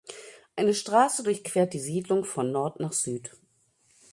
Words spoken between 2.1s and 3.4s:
von Nord nach Süd.